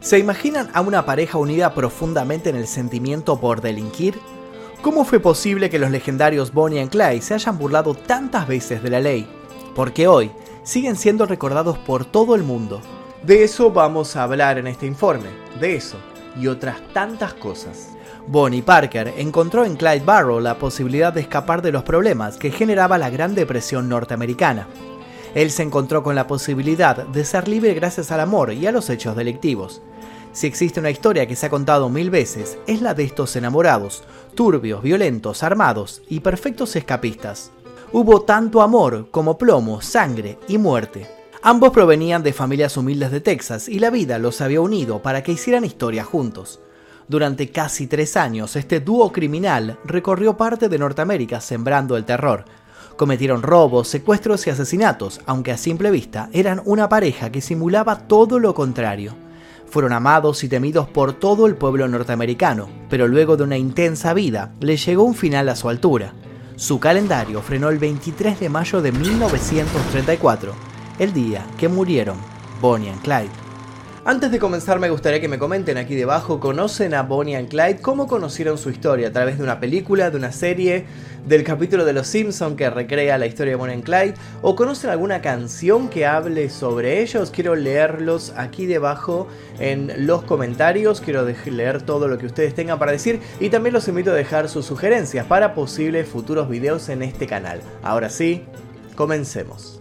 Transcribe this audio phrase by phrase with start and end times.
[0.00, 4.18] ¿Se imaginan a una pareja unida profundamente en el sentimiento por delinquir?
[4.82, 8.90] ¿Cómo fue posible que los legendarios Bonnie y Clyde se hayan burlado tantas veces de
[8.90, 9.26] la ley?
[9.74, 10.30] Porque hoy
[10.62, 12.80] siguen siendo recordados por todo el mundo.
[13.22, 15.96] De eso vamos a hablar en este informe, de eso
[16.38, 17.88] y otras tantas cosas.
[18.28, 22.98] Bonnie Parker encontró en Clyde Barrow la posibilidad de escapar de los problemas que generaba
[22.98, 24.68] la Gran Depresión norteamericana.
[25.36, 28.88] Él se encontró con la posibilidad de ser libre gracias al amor y a los
[28.88, 29.82] hechos delictivos.
[30.32, 34.02] Si existe una historia que se ha contado mil veces, es la de estos enamorados,
[34.34, 37.50] turbios, violentos, armados y perfectos escapistas.
[37.92, 41.06] Hubo tanto amor como plomo, sangre y muerte.
[41.42, 45.32] Ambos provenían de familias humildes de Texas y la vida los había unido para que
[45.32, 46.60] hicieran historia juntos.
[47.08, 52.46] Durante casi tres años, este dúo criminal recorrió parte de Norteamérica sembrando el terror.
[52.96, 58.38] Cometieron robos, secuestros y asesinatos, aunque a simple vista eran una pareja que simulaba todo
[58.38, 59.14] lo contrario.
[59.66, 64.54] Fueron amados y temidos por todo el pueblo norteamericano, pero luego de una intensa vida,
[64.60, 66.14] le llegó un final a su altura.
[66.56, 70.52] Su calendario frenó el 23 de mayo de 1934,
[70.98, 72.16] el día que murieron
[72.62, 73.45] Bonnie y Clyde.
[74.08, 77.80] Antes de comenzar me gustaría que me comenten aquí debajo, ¿conocen a Bonnie and Clyde?
[77.80, 79.08] ¿Cómo conocieron su historia?
[79.08, 80.84] ¿A través de una película, de una serie,
[81.26, 84.14] del capítulo de Los Simpson que recrea la historia de Bonnie and Clyde?
[84.42, 87.32] ¿O conocen alguna canción que hable sobre ellos?
[87.32, 89.26] Quiero leerlos aquí debajo
[89.58, 93.88] en los comentarios, quiero leer todo lo que ustedes tengan para decir y también los
[93.88, 97.60] invito a dejar sus sugerencias para posibles futuros videos en este canal.
[97.82, 98.44] Ahora sí,
[98.94, 99.80] comencemos.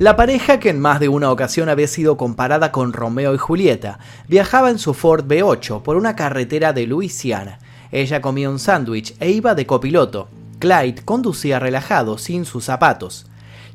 [0.00, 4.00] La pareja, que en más de una ocasión había sido comparada con Romeo y Julieta,
[4.26, 7.60] viajaba en su Ford B8 por una carretera de Luisiana.
[7.92, 10.28] Ella comía un sándwich e iba de copiloto.
[10.58, 13.26] Clyde conducía relajado, sin sus zapatos.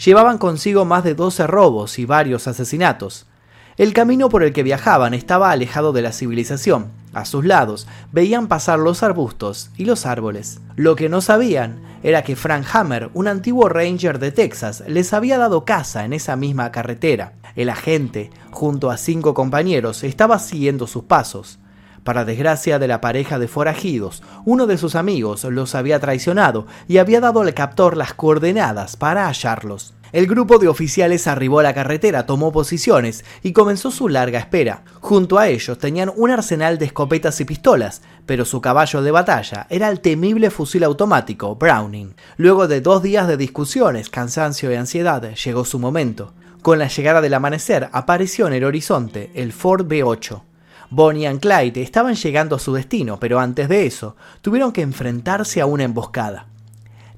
[0.03, 3.25] Llevaban consigo más de 12 robos y varios asesinatos.
[3.77, 6.98] El camino por el que viajaban estaba alejado de la civilización.
[7.13, 10.61] A sus lados veían pasar los arbustos y los árboles.
[10.75, 15.37] Lo que no sabían era que Frank Hammer, un antiguo ranger de Texas, les había
[15.37, 17.33] dado caza en esa misma carretera.
[17.55, 21.59] El agente, junto a cinco compañeros, estaba siguiendo sus pasos.
[22.03, 26.97] Para desgracia de la pareja de forajidos, uno de sus amigos los había traicionado y
[26.97, 29.93] había dado al captor las coordenadas para hallarlos.
[30.11, 34.83] El grupo de oficiales arribó a la carretera, tomó posiciones y comenzó su larga espera.
[35.01, 39.67] Junto a ellos tenían un arsenal de escopetas y pistolas, pero su caballo de batalla
[39.69, 42.15] era el temible fusil automático Browning.
[42.37, 46.33] Luego de dos días de discusiones, cansancio y ansiedad, llegó su momento.
[46.61, 50.41] Con la llegada del amanecer apareció en el horizonte el Ford B8.
[50.89, 55.61] Bonnie y Clyde estaban llegando a su destino, pero antes de eso, tuvieron que enfrentarse
[55.61, 56.48] a una emboscada.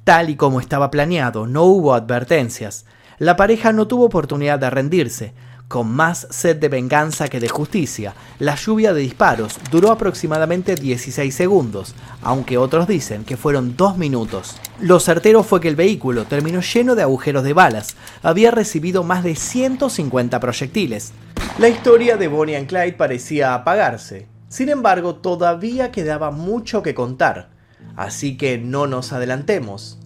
[0.03, 2.85] Tal y como estaba planeado, no hubo advertencias.
[3.19, 5.34] La pareja no tuvo oportunidad de rendirse.
[5.67, 11.34] Con más sed de venganza que de justicia, la lluvia de disparos duró aproximadamente 16
[11.34, 14.57] segundos, aunque otros dicen que fueron dos minutos.
[14.81, 19.23] Lo certero fue que el vehículo terminó lleno de agujeros de balas, había recibido más
[19.23, 21.13] de 150 proyectiles.
[21.59, 24.28] La historia de Bonnie and Clyde parecía apagarse.
[24.50, 27.50] Sin embargo, todavía quedaba mucho que contar.
[27.96, 30.00] Así que no nos adelantemos.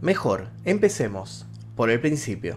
[0.00, 2.56] Mejor, empecemos por el principio.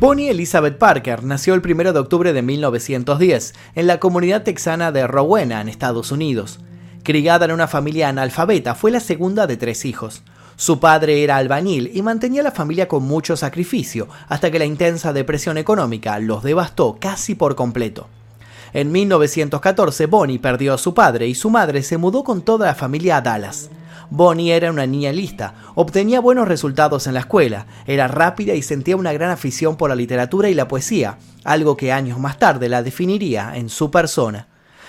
[0.00, 5.06] Bonnie Elizabeth Parker nació el 1 de octubre de 1910 en la comunidad texana de
[5.08, 6.60] Rowena, en Estados Unidos.
[7.02, 10.22] Criada en una familia analfabeta, fue la segunda de tres hijos.
[10.54, 15.12] Su padre era albañil y mantenía la familia con mucho sacrificio, hasta que la intensa
[15.12, 18.08] depresión económica los devastó casi por completo.
[18.72, 22.74] En 1914, Bonnie perdió a su padre y su madre se mudó con toda la
[22.74, 23.70] familia a Dallas.
[24.10, 28.96] Bonnie era una niña lista, obtenía buenos resultados en la escuela, era rápida y sentía
[28.96, 32.82] una gran afición por la literatura y la poesía, algo que años más tarde la
[32.82, 34.48] definiría en su persona.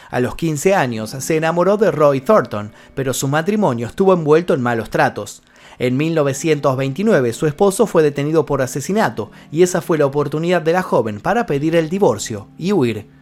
[0.09, 4.61] A los 15 años se enamoró de Roy Thornton, pero su matrimonio estuvo envuelto en
[4.61, 5.43] malos tratos.
[5.77, 10.81] En 1929 su esposo fue detenido por asesinato y esa fue la oportunidad de la
[10.81, 13.18] joven para pedir el divorcio y huir.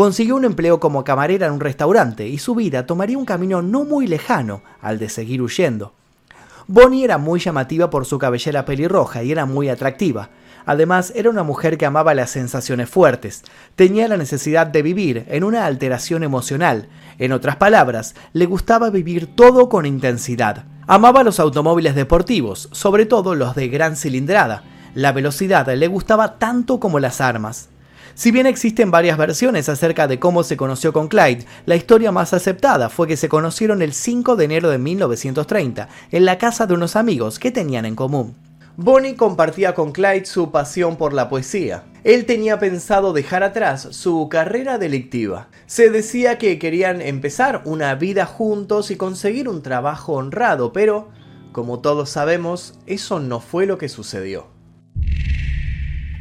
[0.00, 3.84] Consiguió un empleo como camarera en un restaurante y su vida tomaría un camino no
[3.84, 5.92] muy lejano al de seguir huyendo.
[6.66, 10.30] Bonnie era muy llamativa por su cabellera pelirroja y era muy atractiva.
[10.64, 13.42] Además, era una mujer que amaba las sensaciones fuertes.
[13.76, 16.88] Tenía la necesidad de vivir en una alteración emocional.
[17.18, 20.64] En otras palabras, le gustaba vivir todo con intensidad.
[20.86, 24.62] Amaba los automóviles deportivos, sobre todo los de gran cilindrada.
[24.94, 27.68] La velocidad le gustaba tanto como las armas.
[28.14, 32.34] Si bien existen varias versiones acerca de cómo se conoció con Clyde, la historia más
[32.34, 36.74] aceptada fue que se conocieron el 5 de enero de 1930 en la casa de
[36.74, 38.34] unos amigos que tenían en común.
[38.76, 41.84] Bonnie compartía con Clyde su pasión por la poesía.
[42.02, 45.48] él tenía pensado dejar atrás su carrera delictiva.
[45.66, 51.10] Se decía que querían empezar una vida juntos y conseguir un trabajo honrado, pero,
[51.52, 54.46] como todos sabemos, eso no fue lo que sucedió.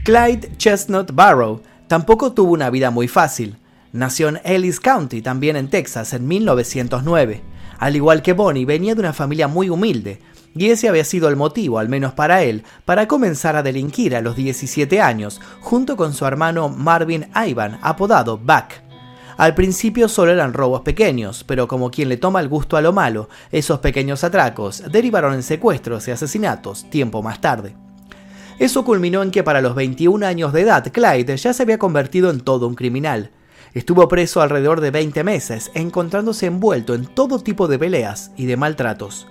[0.03, 3.57] Clyde Chestnut Barrow tampoco tuvo una vida muy fácil.
[3.91, 7.41] Nació en Ellis County, también en Texas, en 1909.
[7.80, 10.21] Al igual que Bonnie, venía de una familia muy humilde,
[10.56, 14.21] y ese había sido el motivo, al menos para él, para comenzar a delinquir a
[14.21, 18.68] los 17 años, junto con su hermano Marvin Ivan, apodado Buck.
[19.38, 22.94] Al principio solo eran robos pequeños, pero como quien le toma el gusto a lo
[22.94, 27.88] malo, esos pequeños atracos derivaron en secuestros y asesinatos tiempo más tarde.
[28.59, 32.29] Eso culminó en que para los 21 años de edad Clyde ya se había convertido
[32.29, 33.31] en todo un criminal.
[33.73, 38.57] Estuvo preso alrededor de 20 meses, encontrándose envuelto en todo tipo de peleas y de
[38.57, 39.27] maltratos.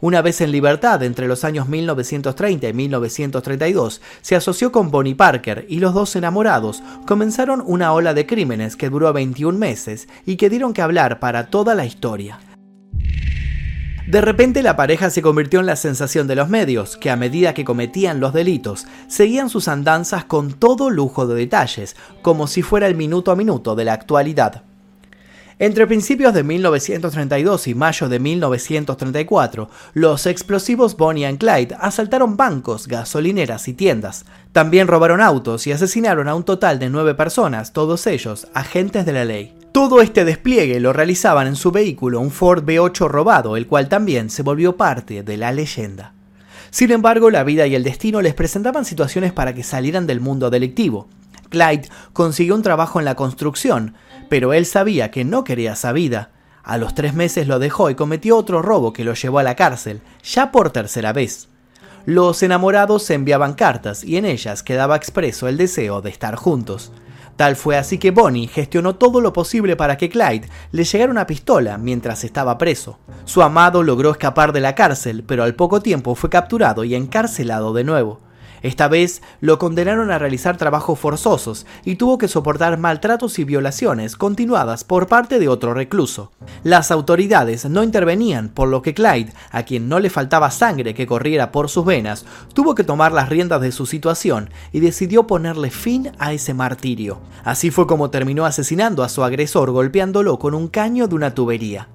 [0.00, 5.64] Una vez en libertad entre los años 1930 y 1932, se asoció con Bonnie Parker
[5.68, 10.50] y los dos enamorados comenzaron una ola de crímenes que duró 21 meses y que
[10.50, 12.40] dieron que hablar para toda la historia.
[14.06, 17.54] De repente la pareja se convirtió en la sensación de los medios, que a medida
[17.54, 22.88] que cometían los delitos, seguían sus andanzas con todo lujo de detalles, como si fuera
[22.88, 24.64] el minuto a minuto de la actualidad.
[25.60, 32.88] Entre principios de 1932 y mayo de 1934, los explosivos Bonnie and Clyde asaltaron bancos,
[32.88, 34.24] gasolineras y tiendas.
[34.50, 39.12] También robaron autos y asesinaron a un total de nueve personas, todos ellos agentes de
[39.12, 39.61] la ley.
[39.72, 44.28] Todo este despliegue lo realizaban en su vehículo, un Ford B8 robado, el cual también
[44.28, 46.12] se volvió parte de la leyenda.
[46.70, 50.50] Sin embargo, la vida y el destino les presentaban situaciones para que salieran del mundo
[50.50, 51.08] delictivo.
[51.48, 53.94] Clyde consiguió un trabajo en la construcción,
[54.28, 56.32] pero él sabía que no quería esa vida.
[56.62, 59.56] A los tres meses lo dejó y cometió otro robo que lo llevó a la
[59.56, 61.48] cárcel, ya por tercera vez.
[62.04, 66.92] Los enamorados se enviaban cartas y en ellas quedaba expreso el deseo de estar juntos.
[67.36, 71.26] Tal fue así que Bonnie gestionó todo lo posible para que Clyde le llegara una
[71.26, 72.98] pistola mientras estaba preso.
[73.24, 77.72] Su amado logró escapar de la cárcel, pero al poco tiempo fue capturado y encarcelado
[77.72, 78.20] de nuevo.
[78.62, 84.16] Esta vez lo condenaron a realizar trabajos forzosos y tuvo que soportar maltratos y violaciones
[84.16, 86.32] continuadas por parte de otro recluso.
[86.62, 91.06] Las autoridades no intervenían, por lo que Clyde, a quien no le faltaba sangre que
[91.06, 92.24] corriera por sus venas,
[92.54, 97.18] tuvo que tomar las riendas de su situación y decidió ponerle fin a ese martirio.
[97.44, 101.88] Así fue como terminó asesinando a su agresor golpeándolo con un caño de una tubería.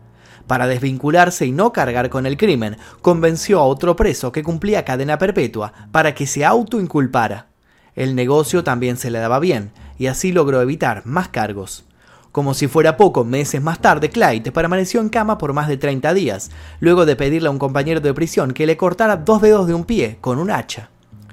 [0.47, 5.17] Para desvincularse y no cargar con el crimen, convenció a otro preso que cumplía cadena
[5.17, 7.47] perpetua para que se autoinculpara.
[7.95, 11.83] El negocio también se le daba bien, y así logró evitar más cargos.
[12.31, 16.13] Como si fuera poco, meses más tarde, Clyde permaneció en cama por más de 30
[16.13, 19.73] días, luego de pedirle a un compañero de prisión que le cortara dos dedos de
[19.73, 20.91] un pie con un hacha.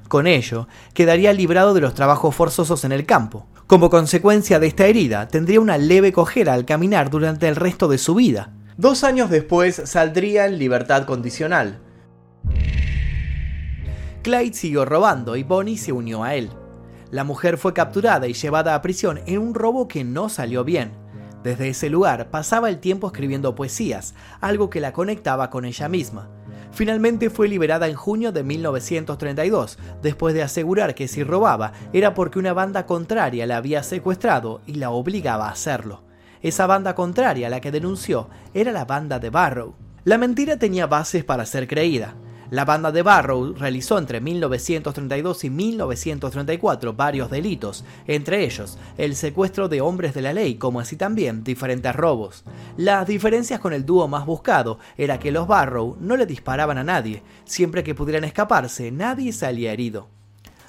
[0.08, 3.46] Con ello, quedaría librado de los trabajos forzosos en el campo.
[3.66, 7.98] Como consecuencia de esta herida, tendría una leve cojera al caminar durante el resto de
[7.98, 8.50] su vida.
[8.76, 11.78] Dos años después saldría en libertad condicional.
[14.22, 16.50] Clyde siguió robando y Bonnie se unió a él.
[17.12, 20.90] La mujer fue capturada y llevada a prisión en un robo que no salió bien.
[21.44, 26.28] Desde ese lugar pasaba el tiempo escribiendo poesías, algo que la conectaba con ella misma.
[26.72, 32.40] Finalmente fue liberada en junio de 1932, después de asegurar que si robaba era porque
[32.40, 36.03] una banda contraria la había secuestrado y la obligaba a hacerlo.
[36.44, 39.72] Esa banda contraria a la que denunció era la banda de Barrow.
[40.04, 42.16] La mentira tenía bases para ser creída.
[42.50, 49.70] La banda de Barrow realizó entre 1932 y 1934 varios delitos, entre ellos el secuestro
[49.70, 52.44] de hombres de la ley, como así también diferentes robos.
[52.76, 56.84] Las diferencias con el dúo más buscado era que los Barrow no le disparaban a
[56.84, 60.08] nadie, siempre que pudieran escaparse nadie salía herido.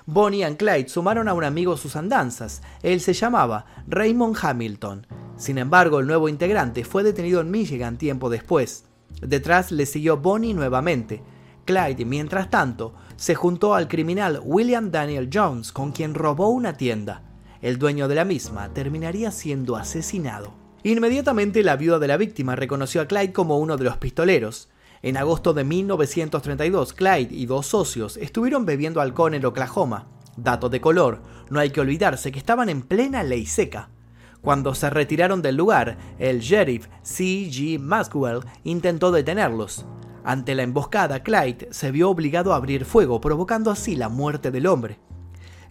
[0.06, 5.06] Bonnie y Clyde sumaron a un amigo sus andanzas, él se llamaba Raymond Hamilton.
[5.38, 8.86] Sin embargo, el nuevo integrante fue detenido en Michigan tiempo después.
[9.22, 11.22] Detrás le siguió Bonnie nuevamente.
[11.66, 17.24] Clyde, mientras tanto, se juntó al criminal William Daniel Jones, con quien robó una tienda.
[17.62, 20.54] El dueño de la misma terminaría siendo asesinado.
[20.84, 24.70] Inmediatamente la viuda de la víctima reconoció a Clyde como uno de los pistoleros.
[25.02, 30.08] En agosto de 1932, Clyde y dos socios estuvieron bebiendo alcohol en Oklahoma.
[30.38, 33.90] Dato de color, no hay que olvidarse que estaban en plena ley seca.
[34.46, 37.24] Cuando se retiraron del lugar, el sheriff C.
[37.50, 37.80] G.
[37.80, 39.88] Maxwell intentó detenerlos.
[40.24, 44.68] Ante la emboscada, Clyde se vio obligado a abrir fuego, provocando así la muerte del
[44.68, 45.00] hombre.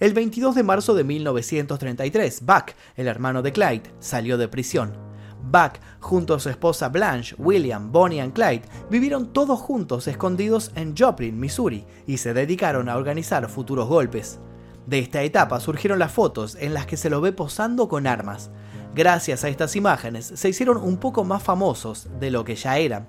[0.00, 4.92] El 22 de marzo de 1933, Buck, el hermano de Clyde, salió de prisión.
[5.40, 10.96] Buck, junto a su esposa Blanche, William, Bonnie y Clyde, vivieron todos juntos escondidos en
[10.96, 14.40] Joplin, Missouri, y se dedicaron a organizar futuros golpes.
[14.86, 18.50] De esta etapa surgieron las fotos en las que se lo ve posando con armas.
[18.94, 23.08] Gracias a estas imágenes se hicieron un poco más famosos de lo que ya eran.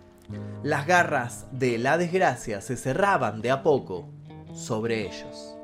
[0.64, 4.10] Las garras de la desgracia se cerraban de a poco
[4.56, 5.56] sobre ellos.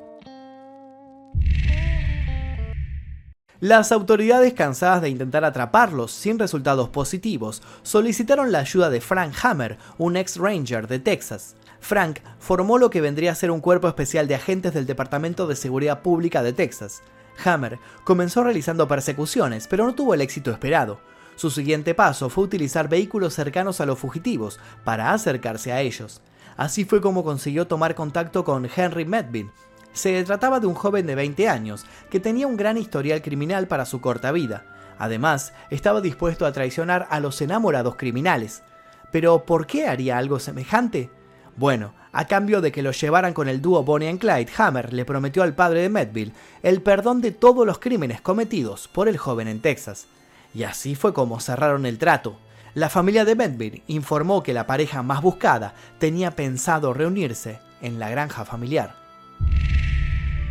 [3.58, 9.78] Las autoridades, cansadas de intentar atraparlos sin resultados positivos, solicitaron la ayuda de Frank Hammer,
[9.98, 11.56] un ex ranger de Texas.
[11.80, 15.56] Frank formó lo que vendría a ser un cuerpo especial de agentes del Departamento de
[15.56, 17.02] Seguridad Pública de Texas.
[17.44, 21.00] Hammer comenzó realizando persecuciones, pero no tuvo el éxito esperado.
[21.36, 26.20] Su siguiente paso fue utilizar vehículos cercanos a los fugitivos para acercarse a ellos.
[26.56, 29.50] Así fue como consiguió tomar contacto con Henry Medvin,
[29.92, 33.84] se trataba de un joven de 20 años que tenía un gran historial criminal para
[33.84, 34.64] su corta vida.
[34.98, 38.62] Además, estaba dispuesto a traicionar a los enamorados criminales.
[39.10, 41.10] Pero, ¿por qué haría algo semejante?
[41.56, 45.04] Bueno, a cambio de que lo llevaran con el dúo Bonnie and Clyde, Hammer le
[45.04, 46.32] prometió al padre de Medville
[46.62, 50.06] el perdón de todos los crímenes cometidos por el joven en Texas.
[50.54, 52.38] Y así fue como cerraron el trato.
[52.74, 58.08] La familia de Medville informó que la pareja más buscada tenía pensado reunirse en la
[58.08, 58.94] granja familiar.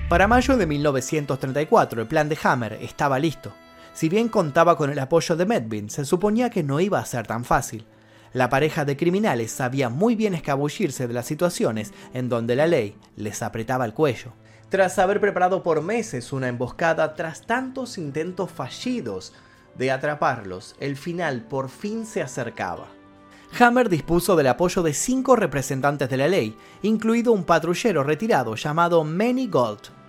[0.08, 3.54] Para mayo de 1934 el plan de Hammer estaba listo.
[3.94, 7.26] Si bien contaba con el apoyo de Medvin, se suponía que no iba a ser
[7.28, 7.86] tan fácil.
[8.34, 12.96] La pareja de criminales sabía muy bien escabullirse de las situaciones en donde la ley
[13.18, 14.34] les apretaba el cuello.
[14.70, 19.34] Tras haber preparado por meses una emboscada, tras tantos intentos fallidos
[19.76, 22.88] de atraparlos, el final por fin se acercaba.
[23.60, 29.04] Hammer dispuso del apoyo de cinco representantes de la ley, incluido un patrullero retirado llamado
[29.04, 30.01] Manny Gold.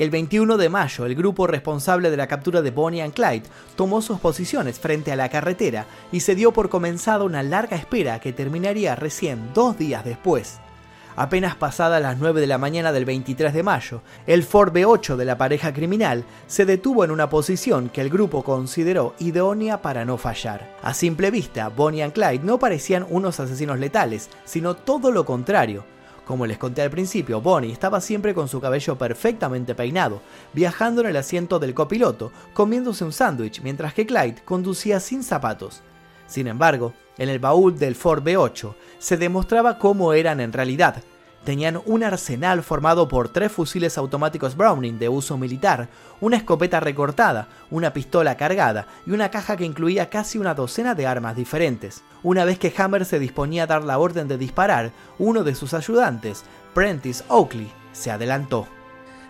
[0.00, 3.42] El 21 de mayo, el grupo responsable de la captura de Bonnie and Clyde
[3.76, 8.18] tomó sus posiciones frente a la carretera y se dio por comenzada una larga espera
[8.18, 10.58] que terminaría recién dos días después.
[11.16, 15.26] Apenas pasadas las 9 de la mañana del 23 de mayo, el Ford B8 de
[15.26, 20.16] la pareja criminal se detuvo en una posición que el grupo consideró idónea para no
[20.16, 20.78] fallar.
[20.82, 25.84] A simple vista, Bonnie and Clyde no parecían unos asesinos letales, sino todo lo contrario.
[26.30, 30.22] Como les conté al principio, Bonnie estaba siempre con su cabello perfectamente peinado,
[30.52, 35.82] viajando en el asiento del copiloto, comiéndose un sándwich, mientras que Clyde conducía sin zapatos.
[36.28, 41.02] Sin embargo, en el baúl del Ford B8 se demostraba cómo eran en realidad,
[41.44, 45.88] Tenían un arsenal formado por tres fusiles automáticos Browning de uso militar,
[46.20, 51.06] una escopeta recortada, una pistola cargada y una caja que incluía casi una docena de
[51.06, 52.02] armas diferentes.
[52.22, 55.72] Una vez que Hammer se disponía a dar la orden de disparar, uno de sus
[55.72, 56.44] ayudantes,
[56.74, 58.68] Prentice Oakley, se adelantó.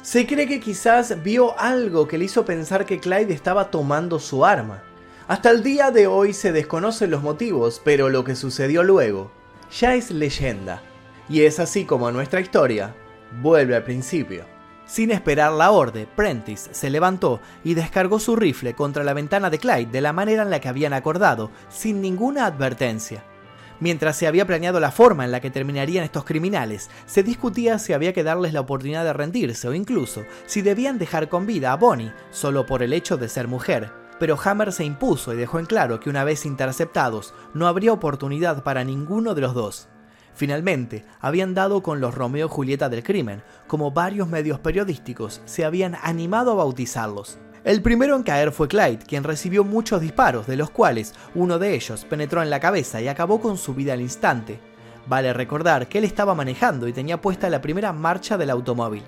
[0.03, 4.45] Se cree que quizás vio algo que le hizo pensar que Clyde estaba tomando su
[4.45, 4.83] arma.
[5.29, 9.31] Hasta el día de hoy se desconocen los motivos, pero lo que sucedió luego
[9.71, 10.83] ya es leyenda.
[11.31, 12.95] Y es así como nuestra historia
[13.41, 14.45] vuelve al principio.
[14.85, 19.61] Sin esperar la orden, Prentice se levantó y descargó su rifle contra la ventana de
[19.61, 23.23] Clyde de la manera en la que habían acordado, sin ninguna advertencia.
[23.79, 27.93] Mientras se había planeado la forma en la que terminarían estos criminales, se discutía si
[27.93, 31.77] había que darles la oportunidad de rendirse o incluso si debían dejar con vida a
[31.77, 33.93] Bonnie solo por el hecho de ser mujer.
[34.19, 38.65] Pero Hammer se impuso y dejó en claro que una vez interceptados, no habría oportunidad
[38.65, 39.89] para ninguno de los dos.
[40.35, 45.65] Finalmente, habían dado con los Romeo y Julieta del crimen, como varios medios periodísticos se
[45.65, 47.39] habían animado a bautizarlos.
[47.63, 51.75] El primero en caer fue Clyde, quien recibió muchos disparos, de los cuales uno de
[51.75, 54.59] ellos penetró en la cabeza y acabó con su vida al instante.
[55.07, 59.03] Vale recordar que él estaba manejando y tenía puesta la primera marcha del automóvil.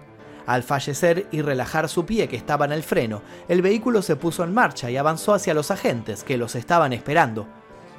[0.44, 4.44] Al fallecer y relajar su pie que estaba en el freno, el vehículo se puso
[4.44, 7.46] en marcha y avanzó hacia los agentes que los estaban esperando.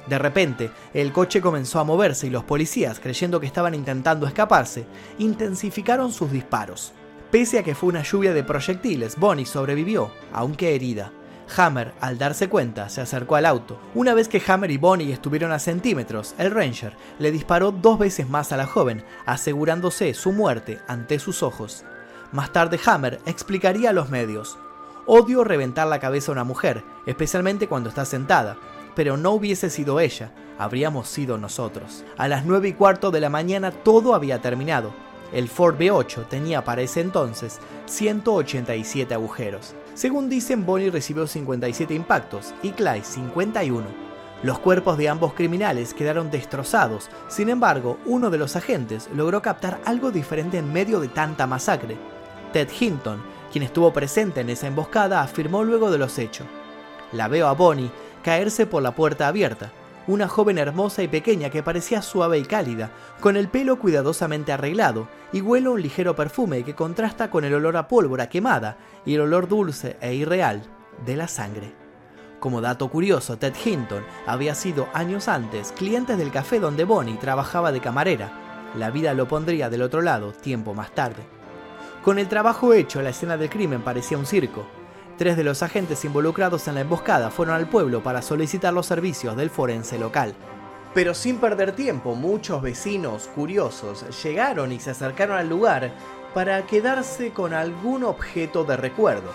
[0.06, 4.86] De repente, el coche comenzó a moverse y los policías, creyendo que estaban intentando escaparse,
[5.18, 6.92] intensificaron sus disparos.
[7.30, 11.10] Pese a que fue una lluvia de proyectiles, Bonnie sobrevivió, aunque herida.
[11.56, 13.78] Hammer, al darse cuenta, se acercó al auto.
[13.94, 18.28] Una vez que Hammer y Bonnie estuvieron a centímetros, el Ranger le disparó dos veces
[18.28, 21.84] más a la joven, asegurándose su muerte ante sus ojos.
[22.32, 24.58] Más tarde Hammer explicaría a los medios.
[25.06, 28.56] Odio reventar la cabeza a una mujer, especialmente cuando está sentada
[28.94, 32.04] pero no hubiese sido ella, habríamos sido nosotros.
[32.16, 34.92] A las 9 y cuarto de la mañana todo había terminado.
[35.32, 39.74] El Ford B8 tenía para ese entonces 187 agujeros.
[39.94, 44.04] Según dicen, Bonnie recibió 57 impactos y Clyde 51.
[44.42, 49.80] Los cuerpos de ambos criminales quedaron destrozados, sin embargo, uno de los agentes logró captar
[49.86, 51.96] algo diferente en medio de tanta masacre.
[52.52, 56.46] Ted Hinton, quien estuvo presente en esa emboscada, afirmó luego de los hechos.
[57.12, 57.90] La veo a Bonnie
[58.24, 59.70] caerse por la puerta abierta.
[60.06, 62.90] Una joven hermosa y pequeña que parecía suave y cálida,
[63.20, 67.76] con el pelo cuidadosamente arreglado y huelo un ligero perfume que contrasta con el olor
[67.76, 68.76] a pólvora quemada
[69.06, 70.62] y el olor dulce e irreal
[71.06, 71.72] de la sangre.
[72.40, 77.72] Como dato curioso, Ted Hinton había sido años antes cliente del café donde Bonnie trabajaba
[77.72, 78.32] de camarera.
[78.76, 81.22] La vida lo pondría del otro lado tiempo más tarde.
[82.02, 84.66] Con el trabajo hecho, la escena del crimen parecía un circo.
[85.16, 89.36] Tres de los agentes involucrados en la emboscada fueron al pueblo para solicitar los servicios
[89.36, 90.34] del forense local.
[90.92, 95.92] Pero sin perder tiempo, muchos vecinos curiosos llegaron y se acercaron al lugar
[96.34, 99.30] para quedarse con algún objeto de recuerdo.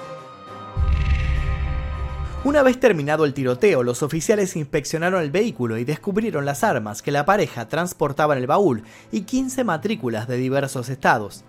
[2.44, 7.12] Una vez terminado el tiroteo, los oficiales inspeccionaron el vehículo y descubrieron las armas que
[7.12, 11.44] la pareja transportaba en el baúl y 15 matrículas de diversos estados.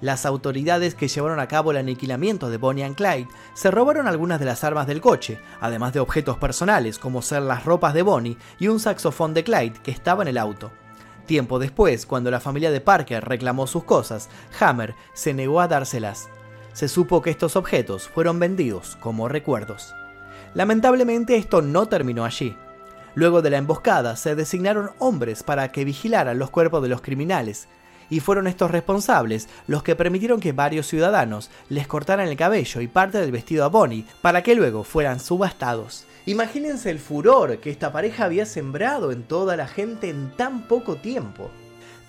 [0.00, 4.38] Las autoridades que llevaron a cabo el aniquilamiento de Bonnie and Clyde se robaron algunas
[4.38, 8.38] de las armas del coche, además de objetos personales como ser las ropas de Bonnie
[8.60, 10.70] y un saxofón de Clyde que estaba en el auto.
[11.26, 16.28] Tiempo después, cuando la familia de Parker reclamó sus cosas, Hammer se negó a dárselas.
[16.72, 19.94] Se supo que estos objetos fueron vendidos como recuerdos.
[20.54, 22.56] Lamentablemente esto no terminó allí.
[23.14, 27.68] Luego de la emboscada se designaron hombres para que vigilaran los cuerpos de los criminales,
[28.10, 32.86] y fueron estos responsables los que permitieron que varios ciudadanos les cortaran el cabello y
[32.86, 36.04] parte del vestido a Bonnie para que luego fueran subastados.
[36.26, 40.96] Imagínense el furor que esta pareja había sembrado en toda la gente en tan poco
[40.96, 41.50] tiempo.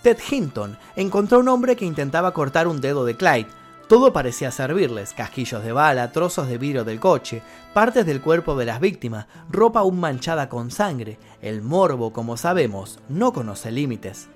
[0.02, 3.48] Ted Hinton encontró un hombre que intentaba cortar un dedo de Clyde,
[3.90, 7.42] todo parecía servirles, casquillos de bala, trozos de vidrio del coche,
[7.74, 11.18] partes del cuerpo de las víctimas, ropa aún manchada con sangre.
[11.42, 14.30] El morbo, como sabemos, no conoce límites.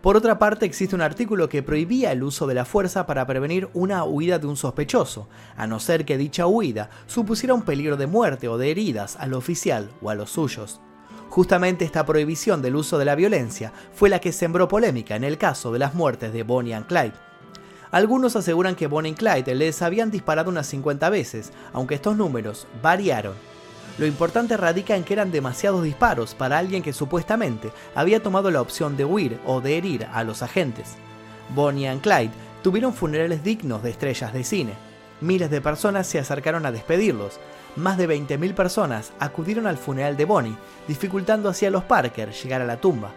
[0.00, 3.68] Por otra parte, existe un artículo que prohibía el uso de la fuerza para prevenir
[3.74, 8.06] una huida de un sospechoso, a no ser que dicha huida supusiera un peligro de
[8.06, 10.80] muerte o de heridas al oficial o a los suyos.
[11.28, 15.38] Justamente esta prohibición del uso de la violencia fue la que sembró polémica en el
[15.38, 17.14] caso de las muertes de Bonnie and Clyde.
[17.90, 22.66] Algunos aseguran que Bonnie y Clyde les habían disparado unas 50 veces, aunque estos números
[22.82, 23.34] variaron.
[23.98, 28.60] Lo importante radica en que eran demasiados disparos para alguien que supuestamente había tomado la
[28.60, 30.96] opción de huir o de herir a los agentes.
[31.54, 32.32] Bonnie y Clyde
[32.62, 34.74] tuvieron funerales dignos de estrellas de cine.
[35.22, 37.40] Miles de personas se acercaron a despedirlos.
[37.74, 40.56] Más de 20.000 personas acudieron al funeral de Bonnie,
[40.86, 43.12] dificultando así a los Parker llegar a la tumba.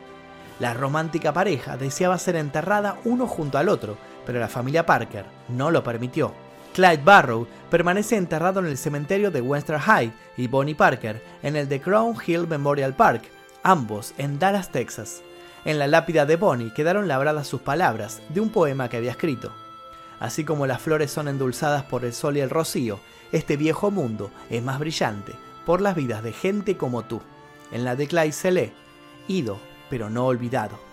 [0.60, 5.72] La romántica pareja deseaba ser enterrada uno junto al otro, pero la familia Parker no
[5.72, 6.34] lo permitió.
[6.74, 11.68] Clyde Barrow permanece enterrado en el cementerio de Western High y Bonnie Parker en el
[11.68, 13.24] de Crown Hill Memorial Park,
[13.64, 15.22] ambos en Dallas, Texas.
[15.66, 19.52] En la lápida de Bonnie quedaron labradas sus palabras de un poema que había escrito.
[20.20, 23.00] Así como las flores son endulzadas por el sol y el rocío,
[23.32, 25.34] este viejo mundo es más brillante
[25.66, 27.22] por las vidas de gente como tú.
[27.72, 28.74] En la de Clyde se lee,
[29.28, 30.89] ido pero no olvidado.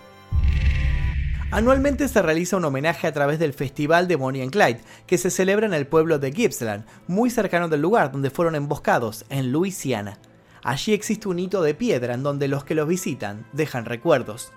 [1.49, 5.31] Anualmente se realiza un homenaje a través del Festival de Bonnie and Clyde, que se
[5.31, 10.19] celebra en el pueblo de Gippsland, muy cercano del lugar donde fueron emboscados, en Luisiana.
[10.61, 14.51] Allí existe un hito de piedra en donde los que los visitan dejan recuerdos.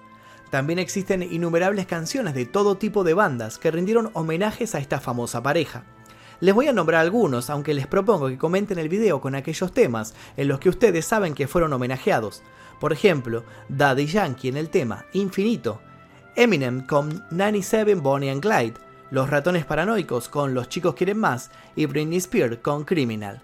[0.50, 5.44] También existen innumerables canciones de todo tipo de bandas que rindieron homenajes a esta famosa
[5.44, 5.84] pareja.
[6.40, 10.12] Les voy a nombrar algunos, aunque les propongo que comenten el video con aquellos temas
[10.36, 12.42] en los que ustedes saben que fueron homenajeados.
[12.80, 15.80] Por ejemplo, Daddy Yankee en el tema Infinito,
[16.36, 18.74] Eminem con 97 Bonnie and Clyde,
[19.10, 23.42] Los ratones paranoicos con Los chicos quieren más y Britney Spears con Criminal.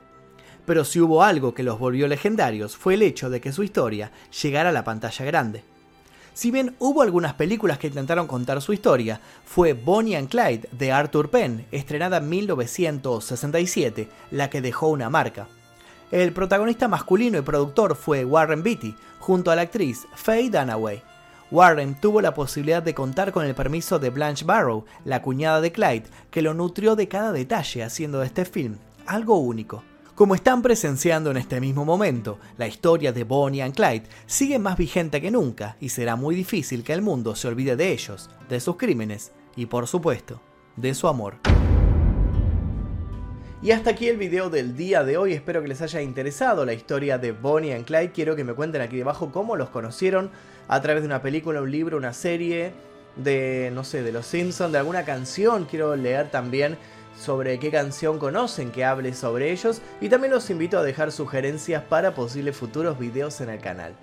[0.65, 4.13] Pero si hubo algo que los volvió legendarios fue el hecho de que su historia
[4.43, 5.65] llegara a la pantalla grande.
[6.33, 10.93] Si bien hubo algunas películas que intentaron contar su historia, fue Bonnie and Clyde de
[10.93, 15.49] Arthur Penn, estrenada en 1967, la que dejó una marca.
[16.13, 21.16] El protagonista masculino y productor fue Warren Beatty, junto a la actriz Faye Dunaway.
[21.51, 25.71] Warren tuvo la posibilidad de contar con el permiso de Blanche Barrow, la cuñada de
[25.71, 29.85] Clyde, que lo nutrió de cada detalle haciendo de este film algo único.
[30.17, 34.77] Como están presenciando en este mismo momento, la historia de Bonnie and Clyde sigue más
[34.77, 38.59] vigente que nunca y será muy difícil que el mundo se olvide de ellos, de
[38.59, 40.41] sus crímenes y por supuesto,
[40.75, 41.37] de su amor.
[43.63, 46.73] Y hasta aquí el video del día de hoy, espero que les haya interesado la
[46.73, 50.31] historia de Bonnie and Clyde, quiero que me cuenten aquí debajo cómo los conocieron
[50.69, 52.73] a través de una película, un libro, una serie,
[53.17, 56.77] de, no sé, de los Simpsons, de alguna canción, quiero leer también
[57.19, 61.83] sobre qué canción conocen que hable sobre ellos y también los invito a dejar sugerencias
[61.83, 63.95] para posibles futuros videos en el canal.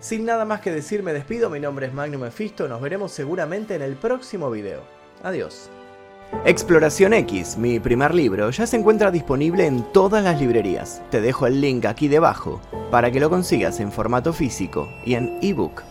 [0.00, 3.74] Sin nada más que decir me despido, mi nombre es Magnum Mephisto, nos veremos seguramente
[3.74, 4.82] en el próximo video.
[5.22, 5.70] Adiós.
[6.46, 11.02] Exploración X, mi primer libro, ya se encuentra disponible en todas las librerías.
[11.10, 15.38] Te dejo el link aquí debajo para que lo consigas en formato físico y en
[15.42, 15.82] ebook.